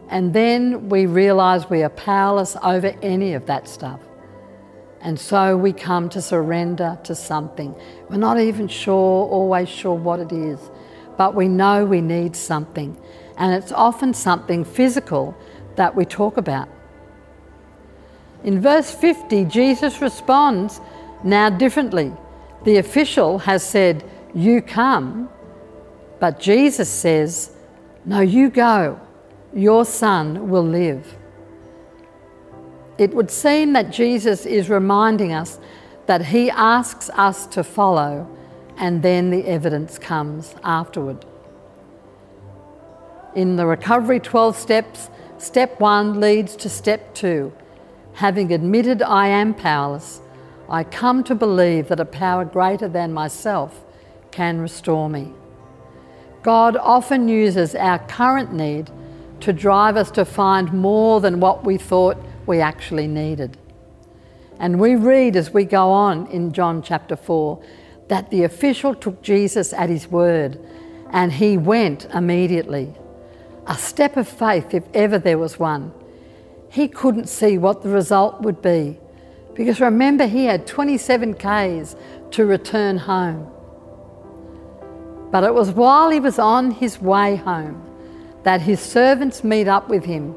And 0.08 0.34
then 0.34 0.88
we 0.88 1.06
realise 1.06 1.68
we 1.70 1.82
are 1.82 1.90
powerless 1.90 2.56
over 2.62 2.94
any 3.02 3.34
of 3.34 3.46
that 3.46 3.68
stuff. 3.68 4.00
And 5.00 5.20
so 5.20 5.56
we 5.56 5.72
come 5.72 6.08
to 6.10 6.22
surrender 6.22 6.98
to 7.04 7.14
something. 7.14 7.74
We're 8.08 8.16
not 8.16 8.40
even 8.40 8.68
sure, 8.68 9.28
always 9.28 9.68
sure 9.68 9.94
what 9.94 10.18
it 10.18 10.32
is, 10.32 10.58
but 11.18 11.34
we 11.34 11.46
know 11.46 11.84
we 11.84 12.00
need 12.00 12.34
something. 12.34 12.98
And 13.36 13.54
it's 13.54 13.72
often 13.72 14.14
something 14.14 14.64
physical 14.64 15.36
that 15.76 15.94
we 15.94 16.06
talk 16.06 16.38
about. 16.38 16.68
In 18.44 18.60
verse 18.60 18.90
50, 18.90 19.44
Jesus 19.46 20.00
responds 20.00 20.80
now 21.22 21.50
differently. 21.50 22.12
The 22.64 22.76
official 22.76 23.38
has 23.40 23.62
said, 23.62 24.04
You 24.34 24.62
come, 24.62 25.28
but 26.20 26.40
Jesus 26.40 26.88
says, 26.88 27.50
No, 28.04 28.20
you 28.20 28.50
go. 28.50 29.00
Your 29.52 29.84
son 29.84 30.48
will 30.48 30.66
live. 30.66 31.16
It 32.98 33.14
would 33.14 33.30
seem 33.30 33.72
that 33.72 33.90
Jesus 33.90 34.46
is 34.46 34.70
reminding 34.70 35.32
us 35.32 35.58
that 36.06 36.26
he 36.26 36.50
asks 36.50 37.10
us 37.10 37.46
to 37.48 37.64
follow, 37.64 38.28
and 38.76 39.02
then 39.02 39.30
the 39.30 39.46
evidence 39.46 39.98
comes 39.98 40.54
afterward. 40.62 41.24
In 43.34 43.56
the 43.56 43.66
recovery 43.66 44.20
12 44.20 44.56
steps, 44.56 45.08
step 45.38 45.80
one 45.80 46.20
leads 46.20 46.54
to 46.56 46.68
step 46.68 47.14
two. 47.14 47.52
Having 48.14 48.52
admitted 48.52 49.02
I 49.02 49.28
am 49.28 49.54
powerless, 49.54 50.20
I 50.68 50.84
come 50.84 51.24
to 51.24 51.34
believe 51.34 51.88
that 51.88 52.00
a 52.00 52.04
power 52.04 52.44
greater 52.44 52.88
than 52.88 53.12
myself 53.12 53.84
can 54.30 54.60
restore 54.60 55.08
me. 55.10 55.32
God 56.44 56.76
often 56.76 57.26
uses 57.26 57.74
our 57.74 57.98
current 58.00 58.52
need 58.52 58.90
to 59.40 59.50
drive 59.50 59.96
us 59.96 60.10
to 60.10 60.26
find 60.26 60.70
more 60.74 61.22
than 61.22 61.40
what 61.40 61.64
we 61.64 61.78
thought 61.78 62.18
we 62.46 62.60
actually 62.60 63.06
needed. 63.06 63.56
And 64.58 64.78
we 64.78 64.94
read 64.94 65.36
as 65.36 65.52
we 65.52 65.64
go 65.64 65.90
on 65.90 66.26
in 66.26 66.52
John 66.52 66.82
chapter 66.82 67.16
4 67.16 67.64
that 68.08 68.30
the 68.30 68.44
official 68.44 68.94
took 68.94 69.22
Jesus 69.22 69.72
at 69.72 69.88
his 69.88 70.06
word 70.08 70.60
and 71.10 71.32
he 71.32 71.56
went 71.56 72.04
immediately. 72.12 72.92
A 73.66 73.76
step 73.78 74.18
of 74.18 74.28
faith, 74.28 74.74
if 74.74 74.84
ever 74.92 75.18
there 75.18 75.38
was 75.38 75.58
one. 75.58 75.94
He 76.70 76.88
couldn't 76.88 77.28
see 77.30 77.56
what 77.56 77.82
the 77.82 77.88
result 77.88 78.42
would 78.42 78.60
be 78.60 78.98
because 79.54 79.80
remember, 79.80 80.26
he 80.26 80.44
had 80.44 80.66
27 80.66 81.34
Ks 81.34 81.96
to 82.32 82.44
return 82.44 82.98
home. 82.98 83.50
But 85.30 85.44
it 85.44 85.54
was 85.54 85.70
while 85.70 86.10
he 86.10 86.20
was 86.20 86.38
on 86.38 86.70
his 86.70 87.00
way 87.00 87.36
home 87.36 87.82
that 88.44 88.60
his 88.60 88.80
servants 88.80 89.42
meet 89.42 89.68
up 89.68 89.88
with 89.88 90.04
him 90.04 90.34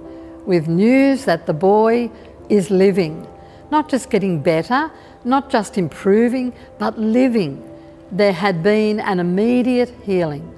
with 0.48 0.68
news 0.68 1.26
that 1.26 1.46
the 1.46 1.54
boy 1.54 2.10
is 2.50 2.72
living, 2.72 3.28
not 3.70 3.90
just 3.90 4.10
getting 4.10 4.42
better, 4.42 4.90
not 5.26 5.50
just 5.50 5.78
improving, 5.78 6.54
but 6.80 6.98
living. 6.98 7.64
There 8.12 8.32
had 8.32 8.64
been 8.64 9.02
an 9.02 9.20
immediate 9.20 9.94
healing. 10.04 10.54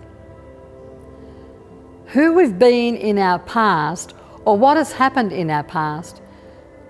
Who 2.07 2.33
we've 2.33 2.57
been 2.57 2.95
in 2.95 3.17
our 3.17 3.39
past 3.39 4.13
or 4.45 4.57
what 4.57 4.77
has 4.77 4.91
happened 4.91 5.31
in 5.31 5.49
our 5.49 5.63
past 5.63 6.21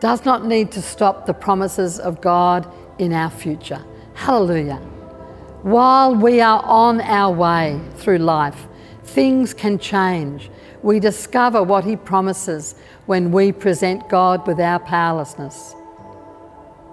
does 0.02 0.26
not 0.26 0.46
need 0.46 0.72
to 0.74 0.82
stop 0.82 1.26
the 1.26 1.34
promises 1.34 2.00
of 2.00 2.22
God 2.22 2.70
in 3.00 3.14
our 3.14 3.30
future. 3.30 3.84
Hallelujah. 4.14 4.82
While 5.64 6.16
we 6.16 6.40
are 6.40 6.64
on 6.64 7.02
our 7.02 7.34
way 7.34 7.80
through 7.96 8.20
life, 8.20 8.68
things 9.04 9.54
can 9.54 9.78
change. 9.78 10.50
We 10.84 11.00
discover 11.00 11.62
what 11.64 11.84
He 11.84 11.96
promises 11.96 12.76
when 13.06 13.32
we 13.32 13.52
present 13.52 14.08
God 14.08 14.48
with 14.48 14.60
our 14.60 14.80
powerlessness. 14.80 15.74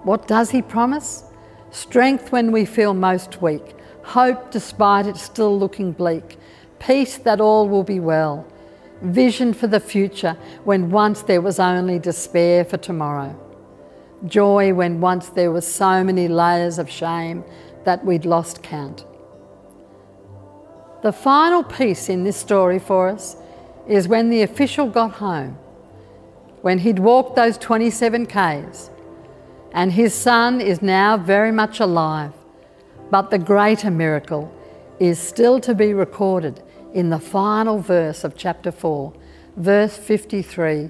What 0.03 0.27
does 0.27 0.49
He 0.49 0.61
promise? 0.61 1.23
Strength 1.71 2.31
when 2.31 2.51
we 2.51 2.65
feel 2.65 2.93
most 2.93 3.41
weak, 3.41 3.75
hope 4.03 4.51
despite 4.51 5.07
it 5.07 5.17
still 5.17 5.57
looking 5.57 5.93
bleak, 5.93 6.37
peace 6.79 7.17
that 7.19 7.39
all 7.39 7.69
will 7.69 7.83
be 7.83 7.99
well 7.99 8.45
vision 9.01 9.53
for 9.53 9.67
the 9.67 9.79
future 9.79 10.35
when 10.63 10.89
once 10.89 11.21
there 11.23 11.41
was 11.41 11.59
only 11.59 11.99
despair 11.99 12.65
for 12.65 12.77
tomorrow, 12.77 13.35
joy 14.25 14.73
when 14.73 14.99
once 14.99 15.29
there 15.29 15.51
were 15.51 15.61
so 15.61 16.03
many 16.03 16.27
layers 16.27 16.79
of 16.79 16.89
shame 16.89 17.43
that 17.87 18.03
we'd 18.03 18.25
lost 18.25 18.61
count. 18.61 19.05
The 21.03 21.13
final 21.13 21.63
piece 21.63 22.09
in 22.09 22.25
this 22.25 22.35
story 22.35 22.79
for 22.79 23.07
us 23.07 23.37
is 23.87 24.09
when 24.09 24.29
the 24.29 24.41
official 24.41 24.89
got 24.89 25.11
home, 25.13 25.57
when 26.61 26.79
he'd 26.79 26.99
walked 26.99 27.37
those 27.37 27.57
27 27.57 28.25
Ks, 28.25 28.89
and 29.71 29.93
his 29.93 30.13
son 30.13 30.59
is 30.59 30.81
now 30.81 31.15
very 31.15 31.53
much 31.53 31.79
alive. 31.79 32.33
But 33.09 33.31
the 33.31 33.39
greater 33.39 33.89
miracle 33.89 34.53
is 34.99 35.17
still 35.17 35.61
to 35.61 35.73
be 35.73 35.93
recorded 35.93 36.61
in 36.93 37.09
the 37.09 37.19
final 37.19 37.79
verse 37.79 38.25
of 38.25 38.35
chapter 38.35 38.73
4, 38.73 39.13
verse 39.55 39.95
53, 39.95 40.89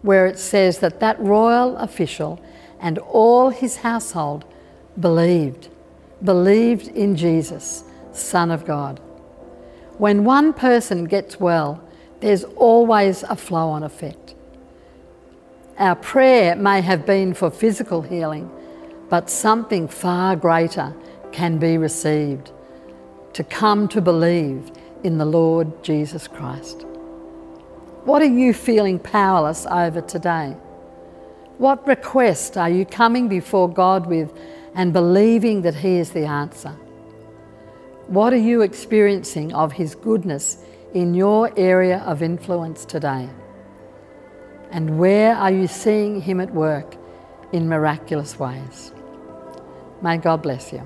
where 0.00 0.26
it 0.26 0.40
says 0.40 0.80
that 0.80 0.98
that 0.98 1.20
royal 1.20 1.76
official 1.76 2.40
and 2.80 2.98
all 2.98 3.50
his 3.50 3.76
household 3.76 4.44
believed, 4.98 5.68
believed 6.24 6.88
in 6.88 7.16
Jesus, 7.16 7.84
Son 8.12 8.50
of 8.50 8.64
God. 8.64 9.00
When 9.98 10.24
one 10.24 10.52
person 10.52 11.04
gets 11.04 11.38
well, 11.38 11.82
there's 12.20 12.44
always 12.44 13.22
a 13.24 13.36
flow 13.36 13.68
on 13.68 13.82
effect. 13.82 14.34
Our 15.78 15.96
prayer 15.96 16.54
may 16.54 16.80
have 16.80 17.04
been 17.06 17.34
for 17.34 17.50
physical 17.50 18.02
healing, 18.02 18.50
but 19.08 19.28
something 19.28 19.88
far 19.88 20.36
greater 20.36 20.94
can 21.32 21.58
be 21.58 21.78
received. 21.78 22.52
To 23.34 23.44
come 23.44 23.88
to 23.88 24.00
believe 24.00 24.70
in 25.02 25.18
the 25.18 25.24
Lord 25.24 25.82
Jesus 25.82 26.28
Christ. 26.28 26.82
What 28.04 28.22
are 28.22 28.26
you 28.26 28.52
feeling 28.52 28.98
powerless 28.98 29.66
over 29.66 30.00
today? 30.00 30.56
What 31.62 31.86
request 31.86 32.56
are 32.56 32.68
you 32.68 32.84
coming 32.84 33.28
before 33.28 33.68
God 33.68 34.06
with 34.06 34.36
and 34.74 34.92
believing 34.92 35.62
that 35.62 35.76
He 35.76 35.98
is 35.98 36.10
the 36.10 36.24
answer? 36.24 36.70
What 38.08 38.32
are 38.32 38.44
you 38.50 38.62
experiencing 38.62 39.54
of 39.54 39.70
His 39.70 39.94
goodness 39.94 40.56
in 40.92 41.14
your 41.14 41.56
area 41.56 41.98
of 41.98 42.20
influence 42.20 42.84
today? 42.84 43.28
And 44.72 44.98
where 44.98 45.36
are 45.36 45.52
you 45.52 45.68
seeing 45.68 46.20
Him 46.20 46.40
at 46.40 46.52
work 46.52 46.96
in 47.52 47.68
miraculous 47.68 48.40
ways? 48.40 48.92
May 50.02 50.16
God 50.16 50.42
bless 50.42 50.72
you. 50.72 50.82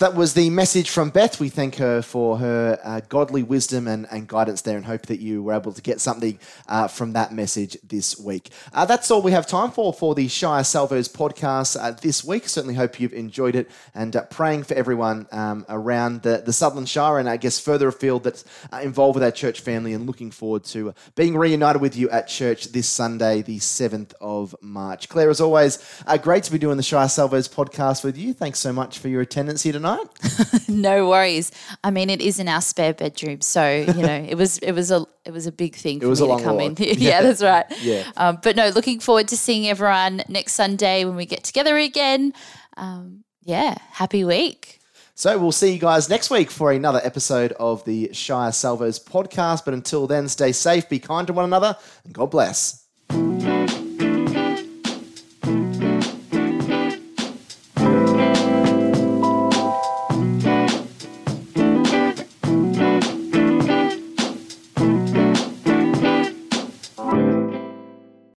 So 0.00 0.06
that 0.06 0.16
was 0.16 0.32
the 0.32 0.48
message 0.48 0.88
from 0.88 1.10
Beth. 1.10 1.38
We 1.40 1.50
thank 1.50 1.74
her 1.74 2.00
for 2.00 2.38
her 2.38 2.80
uh, 2.82 3.02
godly 3.10 3.42
wisdom 3.42 3.86
and, 3.86 4.06
and 4.10 4.26
guidance 4.26 4.62
there 4.62 4.78
and 4.78 4.86
hope 4.86 5.02
that 5.08 5.20
you 5.20 5.42
were 5.42 5.52
able 5.52 5.74
to 5.74 5.82
get 5.82 6.00
something 6.00 6.38
uh, 6.66 6.88
from 6.88 7.12
that 7.12 7.34
message 7.34 7.76
this 7.86 8.18
week. 8.18 8.48
Uh, 8.72 8.86
that's 8.86 9.10
all 9.10 9.20
we 9.20 9.32
have 9.32 9.46
time 9.46 9.70
for 9.70 9.92
for 9.92 10.14
the 10.14 10.26
Shire 10.26 10.64
Salvos 10.64 11.06
podcast 11.06 11.78
uh, 11.78 11.90
this 11.90 12.24
week. 12.24 12.48
Certainly 12.48 12.76
hope 12.76 12.98
you've 12.98 13.12
enjoyed 13.12 13.54
it 13.54 13.70
and 13.94 14.16
uh, 14.16 14.22
praying 14.24 14.62
for 14.62 14.72
everyone 14.72 15.28
um, 15.32 15.66
around 15.68 16.22
the, 16.22 16.42
the 16.46 16.52
Southern 16.54 16.86
Shire 16.86 17.18
and 17.18 17.28
I 17.28 17.36
guess 17.36 17.60
further 17.60 17.88
afield 17.88 18.24
that's 18.24 18.46
uh, 18.72 18.78
involved 18.78 19.16
with 19.16 19.24
our 19.24 19.30
church 19.30 19.60
family 19.60 19.92
and 19.92 20.06
looking 20.06 20.30
forward 20.30 20.64
to 20.64 20.94
being 21.14 21.36
reunited 21.36 21.82
with 21.82 21.94
you 21.94 22.08
at 22.08 22.26
church 22.26 22.72
this 22.72 22.88
Sunday, 22.88 23.42
the 23.42 23.58
7th 23.58 24.14
of 24.18 24.56
March. 24.62 25.10
Claire, 25.10 25.28
as 25.28 25.42
always, 25.42 25.78
great 26.22 26.44
to 26.44 26.52
be 26.52 26.56
doing 26.56 26.78
the 26.78 26.82
Shire 26.82 27.10
Salvos 27.10 27.48
podcast 27.48 28.02
with 28.02 28.16
you. 28.16 28.32
Thanks 28.32 28.60
so 28.60 28.72
much 28.72 28.98
for 28.98 29.08
your 29.08 29.20
attendance 29.20 29.62
here 29.62 29.74
tonight. 29.74 29.89
no 30.68 31.08
worries. 31.08 31.50
I 31.82 31.90
mean, 31.90 32.10
it 32.10 32.20
is 32.20 32.38
in 32.38 32.48
our 32.48 32.60
spare 32.60 32.94
bedroom, 32.94 33.40
so 33.40 33.68
you 33.70 34.02
know, 34.02 34.26
it 34.28 34.36
was 34.36 34.58
it 34.58 34.72
was 34.72 34.90
a 34.90 35.06
it 35.24 35.32
was 35.32 35.46
a 35.46 35.52
big 35.52 35.74
thing 35.74 36.00
for 36.00 36.06
me 36.06 36.14
to 36.14 36.44
come 36.44 36.56
walk. 36.56 36.64
in. 36.64 36.76
yeah, 36.78 36.94
yeah, 36.98 37.22
that's 37.22 37.42
right. 37.42 37.66
Yeah. 37.82 38.10
Um, 38.16 38.38
but 38.42 38.56
no, 38.56 38.68
looking 38.68 39.00
forward 39.00 39.28
to 39.28 39.36
seeing 39.36 39.68
everyone 39.68 40.22
next 40.28 40.54
Sunday 40.54 41.04
when 41.04 41.16
we 41.16 41.26
get 41.26 41.44
together 41.44 41.76
again. 41.76 42.32
Um, 42.76 43.24
yeah, 43.42 43.76
happy 43.90 44.24
week. 44.24 44.80
So 45.14 45.38
we'll 45.38 45.52
see 45.52 45.74
you 45.74 45.78
guys 45.78 46.08
next 46.08 46.30
week 46.30 46.50
for 46.50 46.72
another 46.72 47.00
episode 47.04 47.52
of 47.60 47.84
the 47.84 48.08
Shire 48.14 48.52
Salvos 48.52 48.98
podcast. 48.98 49.66
But 49.66 49.74
until 49.74 50.06
then, 50.06 50.28
stay 50.28 50.52
safe, 50.52 50.88
be 50.88 50.98
kind 50.98 51.26
to 51.26 51.34
one 51.34 51.44
another, 51.44 51.76
and 52.04 52.14
God 52.14 52.30
bless. 52.30 52.86